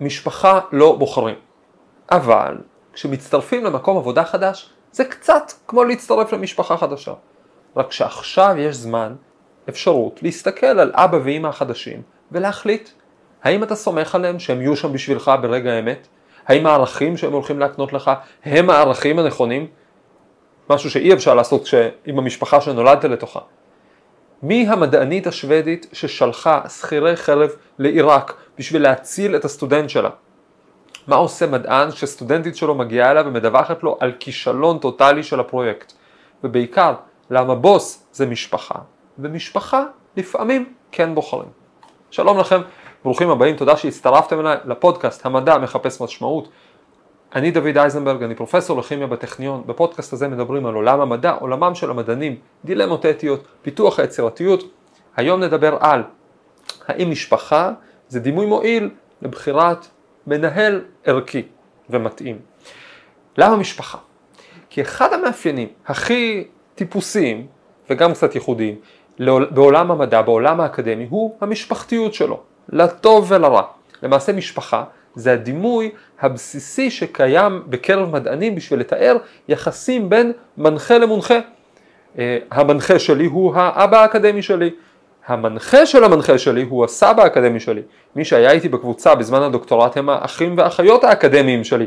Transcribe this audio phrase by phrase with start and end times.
[0.00, 1.34] משפחה לא בוחרים.
[2.10, 2.56] אבל
[2.92, 7.12] כשמצטרפים למקום עבודה חדש, זה קצת כמו להצטרף למשפחה חדשה.
[7.76, 9.14] רק שעכשיו יש זמן,
[9.68, 12.88] אפשרות, להסתכל על אבא ואימא החדשים ולהחליט
[13.42, 16.08] האם אתה סומך עליהם שהם יהיו שם בשבילך ברגע האמת?
[16.46, 18.10] האם הערכים שהם הולכים להקנות לך
[18.44, 19.66] הם הערכים הנכונים?
[20.70, 21.68] משהו שאי אפשר לעשות
[22.06, 23.40] עם המשפחה שנולדת לתוכה.
[24.42, 30.10] מי המדענית השוודית ששלחה שכירי חרב לעיראק בשביל להציל את הסטודנט שלה?
[31.06, 35.92] מה עושה מדען כשסטודנטית שלו מגיעה אליו ומדווחת לו על כישלון טוטאלי של הפרויקט?
[36.44, 36.94] ובעיקר,
[37.30, 38.78] למה בוס זה משפחה,
[39.18, 39.84] ומשפחה
[40.16, 41.48] לפעמים כן בוחרים.
[42.10, 42.60] שלום לכם,
[43.04, 46.48] ברוכים הבאים, תודה שהצטרפתם אליי לפודקאסט המדע מחפש משמעות.
[47.34, 51.90] אני דוד אייזנברג, אני פרופסור לכימיה בטכניון, בפודקאסט הזה מדברים על עולם המדע, עולמם של
[51.90, 54.64] המדענים, דילמות אתיות, פיתוח היצירתיות.
[55.16, 56.02] היום נדבר על
[56.86, 57.72] האם משפחה
[58.08, 58.90] זה דימוי מועיל
[59.22, 59.86] לבחירת
[60.26, 61.42] מנהל ערכי
[61.90, 62.38] ומתאים.
[63.38, 63.98] למה משפחה?
[64.70, 67.46] כי אחד המאפיינים הכי טיפוסיים
[67.90, 68.74] וגם קצת ייחודיים
[69.50, 73.62] בעולם המדע, בעולם האקדמי, הוא המשפחתיות שלו, לטוב ולרע.
[74.02, 79.16] למעשה משפחה זה הדימוי הבסיסי שקיים בקרב מדענים בשביל לתאר
[79.48, 81.38] יחסים בין מנחה למונחה.
[82.18, 84.70] אה, המנחה שלי הוא האבא האקדמי שלי,
[85.26, 87.82] המנחה של המנחה שלי הוא הסבא האקדמי שלי.
[88.16, 91.86] מי שהיה איתי בקבוצה בזמן הדוקטורט הם האחים והאחיות האקדמיים שלי.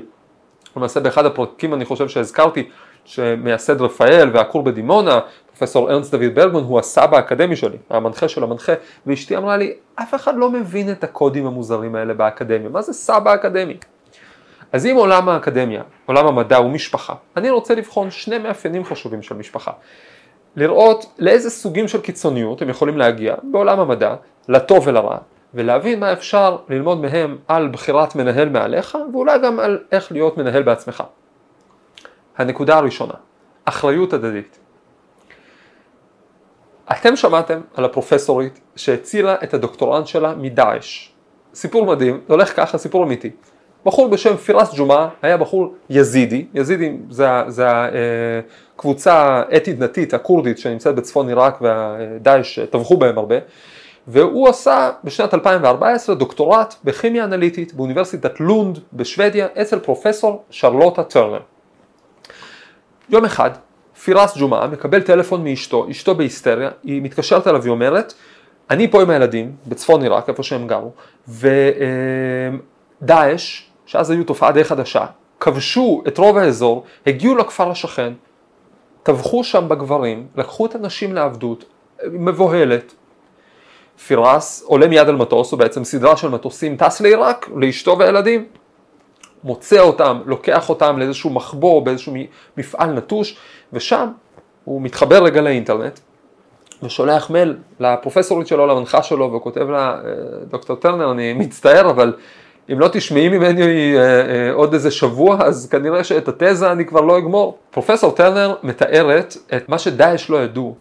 [0.76, 2.70] למעשה באחד הפרקים אני חושב שהזכרתי
[3.06, 8.74] שמייסד רפאל והכור בדימונה, פרופסור ארנסט דוד ברגמן הוא הסבא האקדמי שלי, המנחה של המנחה,
[9.06, 13.34] ואשתי אמרה לי, אף אחד לא מבין את הקודים המוזרים האלה באקדמיה, מה זה סבא
[13.34, 13.78] אקדמי?
[14.72, 19.36] אז אם עולם האקדמיה, עולם המדע הוא משפחה, אני רוצה לבחון שני מאפיינים חשובים של
[19.36, 19.72] משפחה.
[20.56, 24.16] לראות לאיזה סוגים של קיצוניות הם יכולים להגיע בעולם המדע,
[24.50, 25.18] לטוב ולרע,
[25.54, 30.64] ולהבין מה אפשר ללמוד מהם על בחירת מנהל מעליך, ואולי גם על איך להיות מנהל
[30.64, 31.04] בעצמך.
[32.38, 33.14] הנקודה הראשונה,
[33.66, 34.60] אחריות הדדית.
[36.92, 41.12] אתם שמעתם על הפרופסורית שהצילה את הדוקטורנט שלה מדאעש.
[41.54, 43.32] סיפור מדהים, זה הולך ככה, סיפור אמיתי.
[43.86, 47.66] בחור בשם פירס ג'ומעה היה בחור יזידי, יזידי זה, זה
[48.76, 53.36] הקבוצה האתית דתית הכורדית שנמצאת בצפון עיראק והדאעש טבחו בהם הרבה
[54.08, 61.40] והוא עשה בשנת 2014 דוקטורט בכימיה אנליטית באוניברסיטת לונד בשוודיה אצל פרופסור שרלוטה טרנר.
[63.10, 63.52] יום אחד
[64.04, 68.14] פירס ג'ומעה מקבל טלפון מאשתו, אשתו בהיסטריה, היא מתקשרת אליו ואומרת
[68.70, 70.92] אני פה עם הילדים בצפון עיראק איפה שהם גרו
[73.02, 75.06] ודאעש שאז היו תופעה די חדשה,
[75.40, 78.14] כבשו את רוב האזור, הגיעו לכפר השכן,
[79.04, 81.66] טבחו שם בגברים, לקחו את הנשים לעבדות,
[82.12, 82.94] מבוהלת.
[84.08, 88.46] פירס עולה מיד על מטוס, הוא בעצם סדרה של מטוסים, טס לעיראק, לאשתו וילדים.
[89.44, 92.14] מוצא אותם, לוקח אותם לאיזשהו מחבור באיזשהו
[92.58, 93.38] מפעל נטוש,
[93.74, 94.08] ושם
[94.64, 96.00] הוא מתחבר רגע לאינטרנט,
[96.84, 100.12] ושולח מייל לפרופסורית שלו, למנחה שלו, וכותב לה, אה,
[100.50, 102.14] דוקטור טרנר, אני מצטער, אבל
[102.72, 107.02] אם לא תשמעי ממני אה, אה, עוד איזה שבוע, אז כנראה שאת התזה אני כבר
[107.02, 107.58] לא אגמור.
[107.72, 110.76] פרופסור טרנר מתארת את מה שדאעש לא ידעו,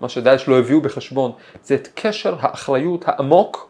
[0.00, 1.32] מה שדאעש לא הביאו בחשבון,
[1.64, 3.68] זה את קשר האחריות העמוק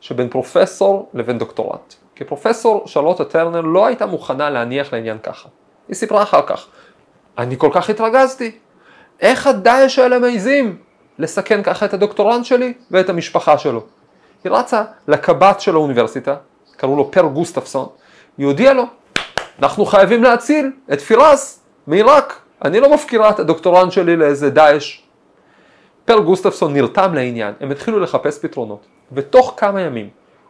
[0.00, 1.94] שבין פרופסור לבין דוקטורט.
[2.14, 5.48] כי פרופסור שרלוטה טרנר לא הייתה מוכנה להניח לעניין ככה.
[5.88, 6.66] היא סיפרה אחר כך,
[7.38, 8.50] אני כל כך התרגזתי,
[9.20, 10.76] איך הדאעש האלה מעיזים
[11.18, 13.82] לסכן ככה את הדוקטורנט שלי ואת המשפחה שלו.
[14.44, 16.36] היא רצה לקב"ט של האוניברסיטה,
[16.84, 17.88] קראו לו פר גוסטפסון,
[18.38, 18.84] היא הודיעה לו,
[19.58, 25.00] אנחנו חייבים להציל את פירס מעיראק, אני לא מפקירה את הדוקטורנט שלי לאיזה דאעש.
[26.04, 30.08] פר גוסטפסון נרתם לעניין, הם התחילו לחפש פתרונות, ותוך כמה ימים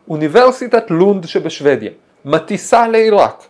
[0.09, 1.91] אוניברסיטת לונד שבשוודיה
[2.25, 3.45] מטיסה לעיראק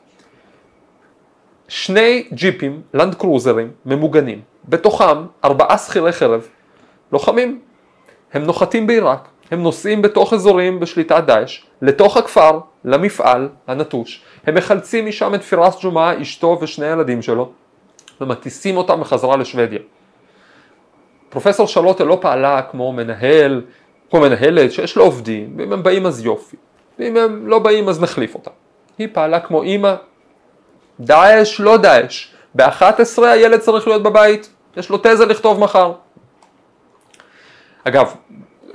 [1.69, 6.49] שני ג'יפים, לנד קרוזרים, ממוגנים, בתוכם ארבעה שכירי חרב,
[7.13, 7.61] לוחמים.
[8.33, 14.23] הם נוחתים בעיראק, הם נוסעים בתוך אזורים בשליטת דאעש, לתוך הכפר, למפעל הנטוש.
[14.47, 17.51] הם מחלצים משם את פירס ג'ומעה, אשתו ושני הילדים שלו,
[18.21, 19.81] ומטיסים אותם בחזרה לשוודיה.
[21.29, 23.63] פרופסור שלוטה לא פעלה כמו מנהל,
[24.11, 26.57] כמו מנהלת שיש לו עובדים, ואם הם באים אז יופי,
[26.99, 28.51] ואם הם לא באים אז נחליף אותם.
[28.99, 29.95] היא פעלה כמו אימא,
[31.01, 35.93] דאעש לא דאעש, ב-11 הילד צריך להיות בבית, יש לו תזה לכתוב מחר.
[37.85, 38.15] אגב,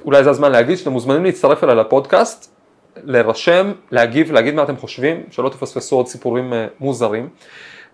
[0.05, 2.55] אולי זה הזמן להגיד שאתם מוזמנים להצטרף אליי לפודקאסט,
[3.03, 7.29] להירשם, להגיב, להגיד מה אתם חושבים, שלא תפספסו עוד סיפורים אה, מוזרים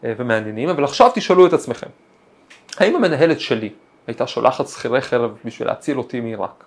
[0.04, 1.88] אה, ומעניינים, אבל עכשיו תשאלו את עצמכם,
[2.78, 3.70] האם המנהלת שלי
[4.08, 6.64] הייתה שולחת שכירי חרב בשביל להציל אותי מעיראק?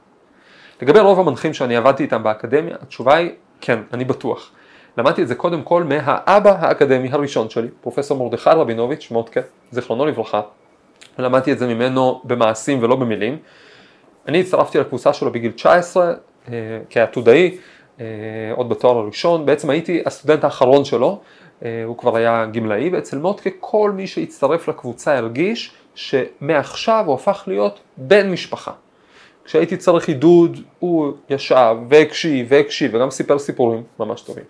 [0.82, 3.30] לגבי רוב המנחים שאני עבדתי איתם באקדמיה, התשובה היא
[3.60, 4.50] כן, אני בטוח.
[4.98, 9.40] למדתי את זה קודם כל מהאבא האקדמי הראשון שלי, פרופסור מרדכי רבינוביץ', מודקה,
[9.70, 10.40] זיכרונו לברכה.
[11.18, 13.38] למדתי את זה ממנו במעשים ולא במילים.
[14.28, 16.12] אני הצטרפתי לקבוצה שלו בגיל 19
[16.48, 16.52] אה,
[16.90, 17.58] כעתודאי,
[18.00, 18.06] אה,
[18.54, 21.20] עוד בתואר הראשון, בעצם הייתי הסטודנט האחרון שלו,
[21.64, 27.44] אה, הוא כבר היה גמלאי, ואצל מודקה כל מי שהצטרף לקבוצה הרגיש שמעכשיו הוא הפך
[27.46, 28.72] להיות בן משפחה.
[29.44, 34.44] כשהייתי צריך עידוד, הוא ישב והקשיב והקשיב וגם סיפר סיפורים ממש טובים.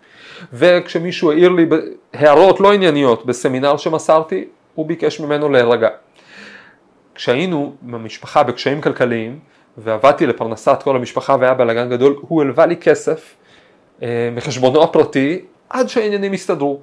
[0.52, 1.66] וכשמישהו העיר לי
[2.12, 4.44] הערות לא ענייניות בסמינר שמסרתי,
[4.74, 5.88] הוא ביקש ממנו להירגע.
[7.14, 9.38] כשהיינו במשפחה בקשיים כלכליים,
[9.78, 13.34] ועבדתי לפרנסת כל המשפחה והיה בלאגן גדול, הוא הלווה לי כסף
[14.02, 16.80] אה, מחשבונו הפרטי עד שהעניינים הסתדרו.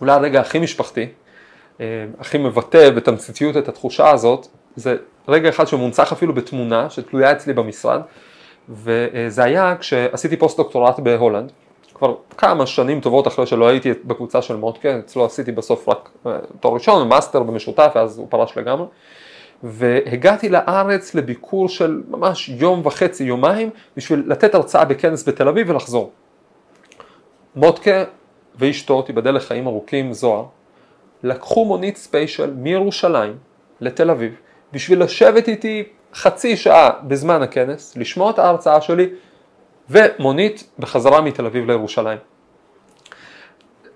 [0.00, 1.06] אולי הרגע הכי משפחתי,
[1.80, 4.96] אה, הכי מבטא בתמציתיות את התחושה הזאת, זה
[5.28, 8.00] רגע אחד שמונצח אפילו בתמונה שתלויה אצלי במשרד,
[8.68, 11.52] וזה היה כשעשיתי פוסט דוקטורט בהולנד,
[11.94, 16.32] כבר כמה שנים טובות אחרי שלא הייתי בקבוצה של מוטקה, אצלו עשיתי בסוף רק אה,
[16.60, 18.86] תואר ראשון, מאסטר במשותף, ואז הוא פרש לגמרי.
[19.62, 26.12] והגעתי לארץ לביקור של ממש יום וחצי, יומיים, בשביל לתת הרצאה בכנס בתל אביב ולחזור.
[27.56, 28.04] מוטקה
[28.56, 30.44] ואשתו, תיבדל לחיים ארוכים, זוהר,
[31.22, 33.36] לקחו מונית ספיישל מירושלים
[33.80, 34.34] לתל אביב,
[34.72, 35.84] בשביל לשבת איתי
[36.14, 39.08] חצי שעה בזמן הכנס, לשמוע את ההרצאה שלי,
[39.90, 42.18] ומונית בחזרה מתל אביב לירושלים.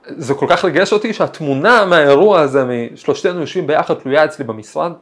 [0.07, 4.93] זה כל כך ריגש אותי שהתמונה מהאירוע הזה, משלושתנו יושבים ביחד, תלויה אצלי במשרד,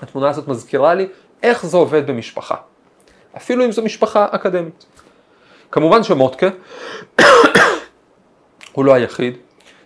[0.00, 1.06] התמונה הזאת מזכירה לי
[1.42, 2.54] איך זה עובד במשפחה,
[3.36, 4.86] אפילו אם זו משפחה אקדמית.
[5.70, 6.48] כמובן שמוטקה
[8.72, 9.36] הוא לא היחיד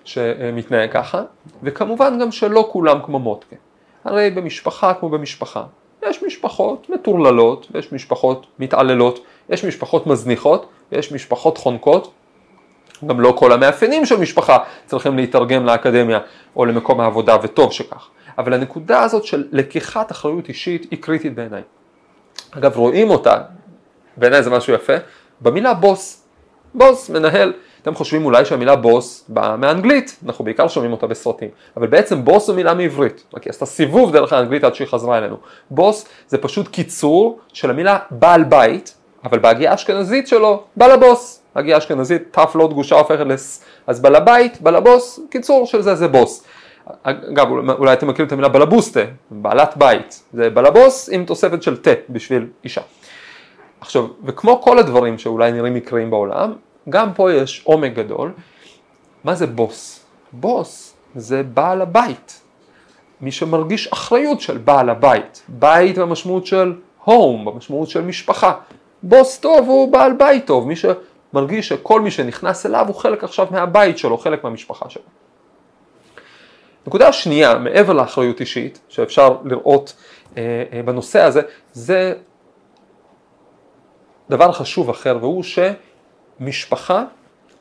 [0.05, 1.23] שמתנהג ככה,
[1.63, 3.57] וכמובן גם שלא כולם כמו מוטקה.
[4.05, 5.65] הרי במשפחה כמו במשפחה,
[6.03, 12.13] יש משפחות מטורללות, יש משפחות מתעללות, יש משפחות מזניחות, יש משפחות חונקות,
[13.07, 16.19] גם לא כל המאפיינים של משפחה צריכים להתרגם לאקדמיה
[16.57, 18.09] או למקום העבודה, וטוב שכך.
[18.39, 21.63] אבל הנקודה הזאת של לקיחת אחריות אישית היא קריטית בעיניי.
[22.51, 23.43] אגב, רואים אותה,
[24.17, 24.93] בעיניי זה משהו יפה,
[25.41, 26.25] במילה בוס.
[26.75, 27.53] בוס, מנהל.
[27.83, 32.47] אתם חושבים אולי שהמילה בוס באה מאנגלית, אנחנו בעיקר שומעים אותה בסרטים, אבל בעצם בוס
[32.47, 35.37] זו מילה מעברית, אוקיי, עשתה סיבוב דרך האנגלית עד שהיא חזרה אלינו.
[35.71, 38.95] בוס זה פשוט קיצור של המילה בעל בית,
[39.25, 41.41] אבל בהגיעה האשכנזית שלו, בעל הבוס.
[41.55, 45.95] הגיעה האשכנזית, ת' לא דגושה הופכת לס, אז בעל הבית, בעל הבוס, קיצור של זה
[45.95, 46.45] זה בוס.
[47.03, 49.01] אגב, אולי אתם מכירים את המילה בלבוסטה,
[49.31, 52.81] בעלת בית, זה בלבוס עם תוספת של תה בשביל אישה.
[53.81, 56.53] עכשיו, וכמו כל הדברים שאולי נראים מקריים בעולם,
[56.89, 58.33] גם פה יש עומק גדול.
[59.25, 60.07] מה זה בוס?
[60.33, 62.41] בוס זה בעל הבית.
[63.21, 65.43] מי שמרגיש אחריות של בעל הבית.
[65.49, 68.53] בית במשמעות של הום, במשמעות של משפחה.
[69.03, 73.47] בוס טוב הוא בעל בית טוב, מי שמרגיש שכל מי שנכנס אליו הוא חלק עכשיו
[73.51, 75.03] מהבית שלו, חלק מהמשפחה שלו.
[76.87, 79.95] נקודה שנייה, מעבר לאחריות אישית, שאפשר לראות
[80.37, 81.41] אה, אה, בנושא הזה,
[81.73, 82.15] זה
[84.31, 85.43] דבר חשוב אחר, והוא
[86.41, 87.05] שמשפחה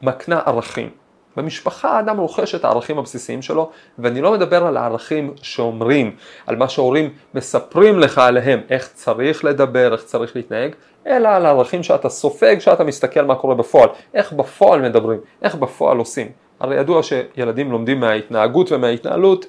[0.01, 0.89] מקנה ערכים.
[1.37, 6.15] במשפחה האדם רוכש את הערכים הבסיסיים שלו, ואני לא מדבר על הערכים שאומרים,
[6.47, 10.71] על מה שהורים מספרים לך עליהם, איך צריך לדבר, איך צריך להתנהג,
[11.07, 15.97] אלא על הערכים שאתה סופג, שאתה מסתכל מה קורה בפועל, איך בפועל מדברים, איך בפועל
[15.97, 16.42] עושים.
[16.59, 19.45] הרי ידוע שילדים לומדים מההתנהגות ומההתנהלות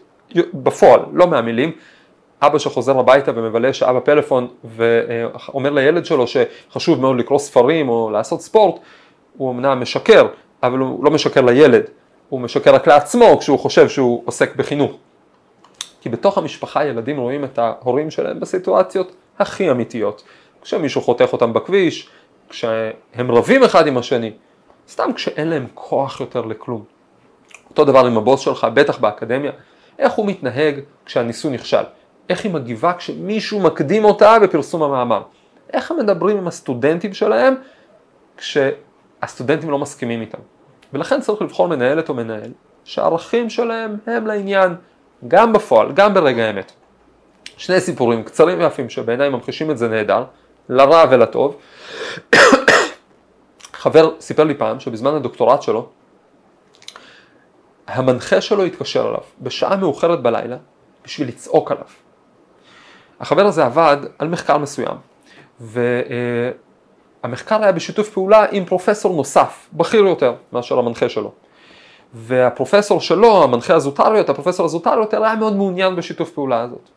[0.55, 1.73] בפועל, לא מהמילים.
[2.43, 8.41] אבא שחוזר הביתה ומבלה שעה בפלאפון ואומר לילד שלו שחשוב מאוד לקרוא ספרים או לעשות
[8.41, 8.81] ספורט,
[9.37, 10.27] הוא אמנם משקר,
[10.63, 11.83] אבל הוא לא משקר לילד,
[12.29, 14.93] הוא משקר רק לעצמו כשהוא חושב שהוא עוסק בחינוך.
[16.01, 20.23] כי בתוך המשפחה ילדים רואים את ההורים שלהם בסיטואציות הכי אמיתיות.
[20.63, 22.09] כשמישהו חותך אותם בכביש,
[22.49, 24.33] כשהם רבים אחד עם השני,
[24.89, 26.94] סתם כשאין להם כוח יותר לכלום.
[27.75, 29.53] אותו דבר עם הבוס שלך, בטח באקדמיה,
[29.99, 31.83] איך הוא מתנהג כשהניסוי נכשל,
[32.29, 35.23] איך היא מגיבה כשמישהו מקדים אותה בפרסום המאמר,
[35.73, 37.55] איך הם מדברים עם הסטודנטים שלהם
[38.37, 40.39] כשהסטודנטים לא מסכימים איתם.
[40.93, 42.53] ולכן צריך לבחור מנהלת או מנהל
[42.85, 44.75] שהערכים שלהם הם לעניין,
[45.29, 46.73] גם בפועל, גם ברגע האמת.
[47.57, 50.25] שני סיפורים קצרים ויפים שבעיניי ממחישים את זה נהדר,
[50.69, 51.57] לרע ולטוב.
[53.83, 55.89] חבר סיפר לי פעם שבזמן הדוקטורט שלו
[57.87, 60.57] המנחה שלו התקשר אליו בשעה מאוחרת בלילה
[61.05, 61.85] בשביל לצעוק עליו.
[63.21, 64.97] החבר הזה עבד על מחקר מסוים
[65.61, 71.33] והמחקר היה בשיתוף פעולה עם פרופסור נוסף, בכיר יותר מאשר המנחה שלו.
[72.15, 76.89] והפרופסור שלו, המנחה הזוטר יותר, הפרופסור הזוטר יותר היה מאוד מעוניין בשיתוף פעולה הזאת.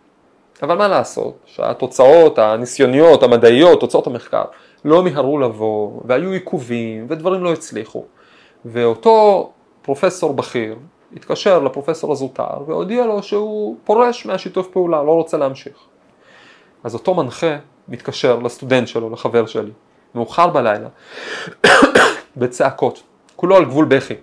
[0.64, 4.44] אבל מה לעשות, שהתוצאות הניסיוניות, המדעיות, תוצאות המחקר,
[4.86, 8.06] לא מיהרו לבוא, והיו עיכובים, ודברים לא הצליחו.
[8.66, 9.50] ואותו
[9.88, 10.76] פרופסור בכיר
[11.16, 15.78] התקשר לפרופסור הזוטר והודיע לו שהוא פורש מהשיתוף פעולה, לא רוצה להמשיך.
[16.84, 17.56] אז אותו מנחה
[17.88, 19.72] מתקשר לסטודנט שלו, לחבר שלי,
[20.16, 20.90] מאוחר בלילה,
[22.38, 23.04] בצעקות,
[23.36, 24.14] כולו על גבול בכי.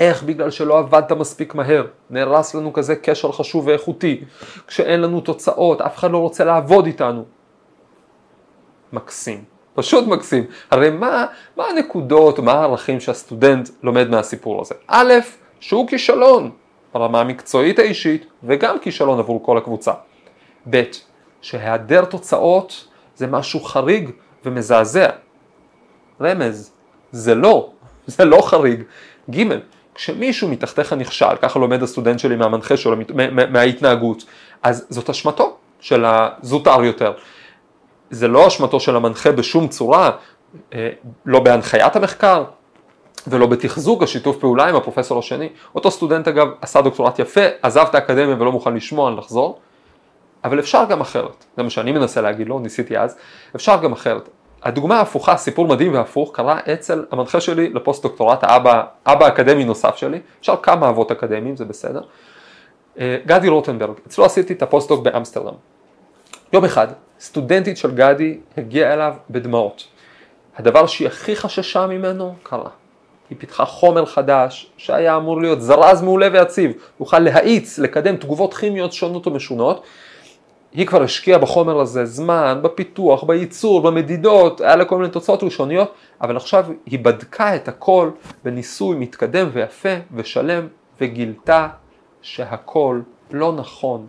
[0.00, 4.24] איך בגלל שלא עבדת מספיק מהר, נהרס לנו כזה קשר חשוב ואיכותי,
[4.66, 7.24] כשאין לנו תוצאות, אף אחד לא רוצה לעבוד איתנו.
[8.92, 10.44] מקסים, פשוט מקסים.
[10.70, 11.26] הרי מה,
[11.56, 14.74] מה הנקודות, מה הערכים שהסטודנט לומד מהסיפור הזה?
[14.88, 15.12] א',
[15.60, 16.50] שהוא כישלון
[16.94, 19.92] ברמה המקצועית האישית וגם כישלון עבור כל הקבוצה.
[20.70, 20.82] ב',
[21.42, 24.10] שהיעדר תוצאות זה משהו חריג
[24.44, 25.08] ומזעזע.
[26.20, 26.72] רמז,
[27.12, 27.70] זה לא,
[28.06, 28.82] זה לא חריג.
[29.30, 29.42] ג',
[29.94, 32.96] כשמישהו מתחתיך נכשל, ככה לומד הסטודנט שלי מהמנחה שלו,
[33.50, 34.24] מההתנהגות,
[34.62, 37.12] אז זאת אשמתו של הזוטר יותר.
[38.14, 40.10] זה לא אשמתו של המנחה בשום צורה,
[40.74, 40.90] אה,
[41.26, 42.44] לא בהנחיית המחקר
[43.26, 45.48] ולא בתחזוק השיתוף פעולה עם הפרופסור השני.
[45.74, 49.58] אותו סטודנט אגב עשה דוקטורט יפה, עזב את האקדמיה ולא מוכן לשמוע על לחזור,
[50.44, 53.16] אבל אפשר גם אחרת, זה מה שאני מנסה להגיד לו, ניסיתי אז,
[53.56, 54.28] אפשר גם אחרת.
[54.62, 59.96] הדוגמה ההפוכה, סיפור מדהים והפוך, קרה אצל המנחה שלי לפוסט דוקטורט, האבא, אבא אקדמי נוסף
[59.96, 62.00] שלי, אפשר כמה אבות אקדמיים, זה בסדר,
[62.98, 65.54] אה, גדי רוטנברג, אצלו עשיתי את הפוסט דוק באמסטרדם.
[66.54, 66.88] יום אחד,
[67.20, 69.86] סטודנטית של גדי הגיעה אליו בדמעות.
[70.56, 72.68] הדבר שהיא הכי חששה ממנו קרה.
[73.30, 78.92] היא פיתחה חומר חדש שהיה אמור להיות זרז מעולה ויציב, יוכל להאיץ, לקדם תגובות כימיות
[78.92, 79.82] שונות ומשונות,
[80.72, 85.94] היא כבר השקיעה בחומר הזה זמן, בפיתוח, בייצור, במדידות, היה לה כל מיני תוצאות ראשוניות,
[86.20, 88.10] אבל עכשיו היא בדקה את הכל
[88.44, 90.68] בניסוי מתקדם ויפה ושלם,
[91.00, 91.68] וגילתה
[92.22, 94.06] שהכל לא נכון.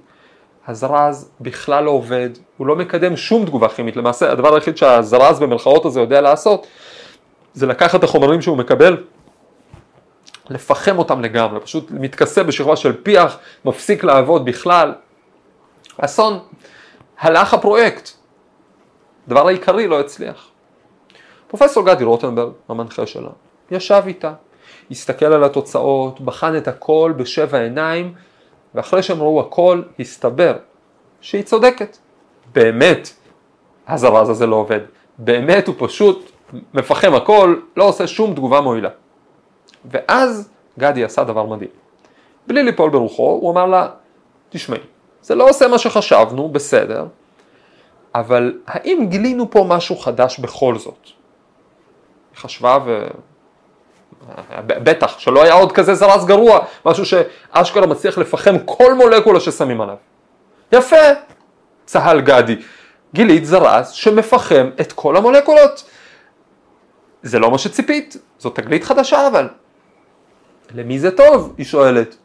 [0.68, 5.86] הזרז בכלל לא עובד, הוא לא מקדם שום תגובה כימית, למעשה הדבר היחיד שהזרז במרכאות
[5.86, 6.68] הזה יודע לעשות,
[7.54, 9.04] זה לקחת את החומרים שהוא מקבל,
[10.50, 14.94] לפחם אותם לגמרי, פשוט מתכסה בשכבה של פיח, מפסיק לעבוד בכלל,
[15.98, 16.40] אסון.
[17.20, 18.10] הלך הפרויקט.
[19.28, 20.48] הדבר העיקרי לא הצליח.
[21.48, 23.30] פרופסור גדי רוטנברג, המנחה שלה,
[23.72, 24.34] ישב איתה,
[24.92, 28.14] הסתכל על התוצאות, בחן את הכל בשבע עיניים,
[28.76, 30.58] ואחרי שהם ראו הכל, הסתבר
[31.22, 31.98] שהיא צודקת.
[32.54, 33.10] באמת,
[33.88, 34.80] הזרז הזה לא עובד.
[35.18, 36.32] באמת הוא פשוט
[36.74, 38.90] מפחם הכל, לא עושה שום תגובה מועילה.
[39.86, 41.70] ואז גדי עשה דבר מדהים.
[42.48, 43.88] בלי ליפול ברוחו, הוא אמר לה,
[44.50, 44.80] תשמעי,
[45.22, 47.06] זה לא עושה מה שחשבנו, בסדר,
[48.16, 51.04] אבל האם גילינו פה משהו חדש בכל זאת?
[51.04, 53.08] היא חשבה ו...
[54.66, 59.96] בטח, שלא היה עוד כזה זרז גרוע, משהו שאשכרה מצליח לפחם כל מולקולה ששמים עליו.
[60.72, 61.06] יפה,
[61.86, 62.56] צהל גדי.
[63.14, 65.90] גילית זרז שמפחם את כל המולקולות.
[67.24, 69.48] זה לא מה שציפית, זאת תגלית חדשה אבל.
[70.74, 71.54] למי זה טוב?
[71.58, 72.16] היא שואלת.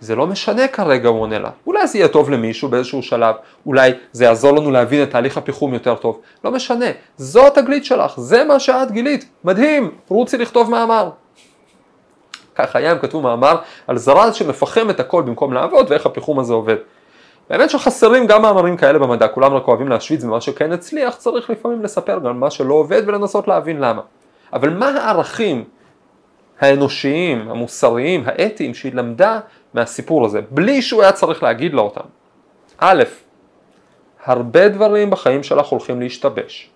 [0.00, 1.50] זה לא משנה כרגע, הוא עונה לה.
[1.66, 3.34] אולי זה יהיה טוב למישהו באיזשהו שלב,
[3.66, 6.20] אולי זה יעזור לנו להבין את תהליך הפיחום יותר טוב.
[6.44, 6.86] לא משנה,
[7.16, 11.10] זו התגלית שלך, זה מה שאת גילית, מדהים, רוצי לכתוב מאמר.
[12.54, 16.52] ככה היה, הם כתבו מאמר על זרז שמפחם את הכל במקום לעבוד ואיך הפיחום הזה
[16.52, 16.76] עובד.
[17.50, 21.82] באמת שחסרים גם מאמרים כאלה במדע, כולם רק אוהבים להשוויץ במה שכן הצליח, צריך לפעמים
[21.82, 24.02] לספר גם מה שלא עובד ולנסות להבין למה.
[24.52, 25.64] אבל מה הערכים
[26.60, 29.40] האנושיים, המוסריים, האתיים שהיא למדה
[29.74, 32.04] מהסיפור הזה, בלי שהוא היה צריך להגיד לה אותם.
[32.78, 33.02] א',
[34.24, 36.70] הרבה דברים בחיים שלך הולכים להשתבש.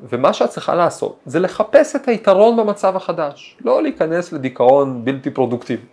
[0.00, 5.86] ומה שאת צריכה לעשות זה לחפש את היתרון במצב החדש, לא להיכנס לדיכאון בלתי פרודוקטיבי.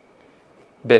[0.88, 0.98] ב',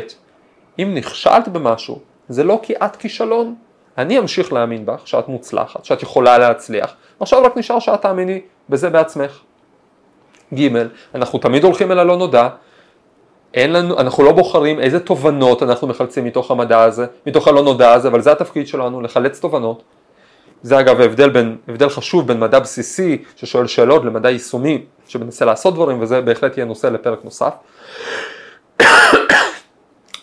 [0.78, 3.54] אם נכשלת במשהו, זה לא כי את כישלון.
[3.98, 8.90] אני אמשיך להאמין בך שאת מוצלחת, שאת יכולה להצליח, עכשיו רק נשאר שאת תאמיני בזה
[8.90, 9.40] בעצמך.
[10.54, 10.68] ג',
[11.14, 12.48] אנחנו תמיד הולכים אל הלא נודע,
[13.54, 17.92] אין לנו, אנחנו לא בוחרים איזה תובנות אנחנו מחלצים מתוך המדע הזה, מתוך הלא נודע
[17.92, 19.82] הזה, אבל זה התפקיד שלנו, לחלץ תובנות.
[20.62, 25.74] זה אגב ההבדל בין, הבדל חשוב בין מדע בסיסי ששואל שאלות למדע יישומי שמנסה לעשות
[25.74, 27.52] דברים וזה בהחלט יהיה נושא לפרק נוסף.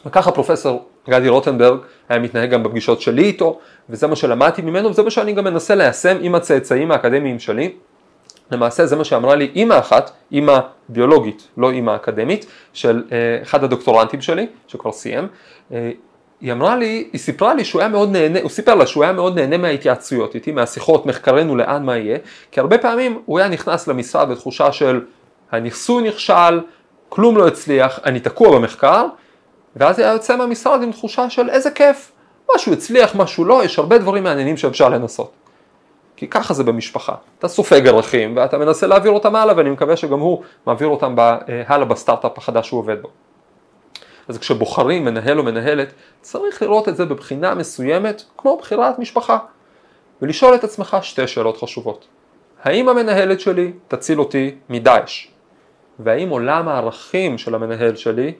[0.06, 3.60] וככה פרופסור גדי רוטנברג היה מתנהג גם בפגישות שלי איתו
[3.90, 7.74] וזה מה שלמדתי ממנו וזה מה שאני גם מנסה ליישם עם הצאצאים האקדמיים שלי
[8.52, 13.64] למעשה זה מה שאמרה לי אימא אחת, אימא ביולוגית, לא אימא אקדמית, של אה, אחד
[13.64, 15.28] הדוקטורנטים שלי, שכבר סיים,
[15.74, 15.92] אה,
[16.42, 19.14] היא אמרה לי, היא סיפרה לי שהוא היה מאוד נהנה, הוא סיפר לה שהוא היה
[19.14, 22.18] מאוד נהנה מההתייעצויות איתי, מהשיחות, מחקרנו לאן מה יהיה,
[22.52, 25.02] כי הרבה פעמים הוא היה נכנס למשרד בתחושה של
[25.52, 26.60] הניסוי נכשל,
[27.10, 29.06] כלום לא הצליח, אני תקוע במחקר,
[29.76, 32.12] ואז היה יוצא מהמשרד עם תחושה של איזה כיף,
[32.56, 35.41] משהו הצליח, משהו לא, יש הרבה דברים מעניינים שאפשר לנסות.
[36.22, 37.16] כי ככה זה במשפחה.
[37.40, 41.16] אתה סופג ערכים ואתה מנסה להעביר אותם הלאה ואני מקווה שגם הוא מעביר אותם
[41.68, 43.10] הלאה בסטארט-אפ החדש שהוא עובד בו.
[44.28, 49.38] אז כשבוחרים מנהל או מנהלת, צריך לראות את זה בבחינה מסוימת, כמו בחירת משפחה,
[50.22, 52.08] ולשאול את עצמך שתי שאלות חשובות.
[52.64, 55.28] האם המנהלת שלי תציל אותי מדאעש?
[56.00, 58.34] והאם עולם הערכים של המנהל שלי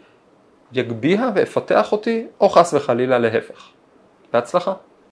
[0.74, 3.70] יגביה ויפתח אותי, או חס וחלילה להפך.
[4.34, 4.74] בהצלחה.